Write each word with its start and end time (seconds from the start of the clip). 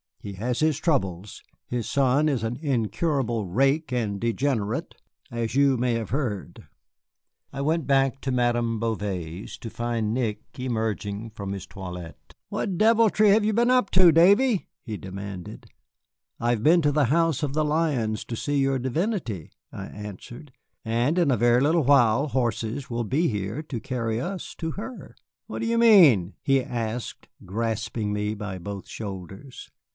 He 0.19 0.33
has 0.33 0.59
his 0.59 0.77
troubles. 0.79 1.43
His 1.67 1.87
son 1.89 2.29
is 2.29 2.43
an 2.43 2.57
incurable 2.57 3.45
rake 3.47 3.91
and 3.91 4.19
degenerate, 4.19 4.95
as 5.31 5.55
you 5.55 5.77
may 5.77 5.93
have 5.93 6.11
heard." 6.11 6.67
I 7.51 7.61
went 7.61 7.85
back 7.87 8.21
to 8.21 8.31
Madame 8.31 8.79
Bouvet's, 8.79 9.57
to 9.59 9.69
find 9.69 10.13
Nick 10.13 10.41
emerging 10.59 11.31
from 11.31 11.53
his 11.53 11.65
toilet. 11.67 12.33
"What 12.49 12.77
deviltry 12.77 13.29
have 13.29 13.43
you 13.43 13.53
been 13.53 13.71
up 13.71 13.89
to, 13.91 14.11
Davy?" 14.11 14.67
he 14.83 14.97
demanded. 14.97 15.67
"I 16.39 16.51
have 16.51 16.63
been 16.63 16.83
to 16.83 16.91
the 16.91 17.05
House 17.05 17.41
of 17.41 17.53
the 17.53 17.65
Lions 17.65 18.23
to 18.25 18.35
see 18.35 18.57
your 18.59 18.79
divinity," 18.79 19.51
I 19.71 19.85
answered, 19.87 20.51
"and 20.85 21.17
in 21.17 21.29
a 21.31 21.37
very 21.37 21.61
little 21.61 21.83
while 21.83 22.27
horses 22.27 22.89
will 22.91 23.03
be 23.03 23.27
here 23.27 23.61
to 23.63 23.79
carry 23.79 24.19
us 24.21 24.55
to 24.55 24.71
her." 24.71 25.15
"What 25.47 25.61
do 25.63 25.67
you 25.67 25.79
mean?" 25.79 26.33
he 26.43 26.63
asked, 26.63 27.27
grasping 27.43 28.13
me 28.13 28.33
by 28.33 28.59
both 28.59 28.87
shoulders. 28.87 29.69